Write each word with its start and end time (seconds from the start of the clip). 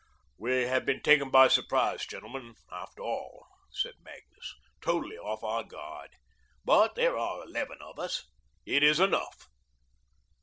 "We 0.39 0.63
have 0.63 0.83
been 0.83 1.03
taken 1.03 1.29
by 1.29 1.47
surprise, 1.47 2.07
gentlemen, 2.07 2.55
after 2.71 3.03
all," 3.03 3.45
said 3.69 3.93
Magnus. 4.01 4.55
"Totally 4.81 5.15
off 5.15 5.43
our 5.43 5.63
guard. 5.63 6.09
But 6.65 6.95
there 6.95 7.15
are 7.15 7.43
eleven 7.43 7.77
of 7.83 7.99
us. 7.99 8.25
It 8.65 8.81
is 8.81 8.99
enough." 8.99 9.47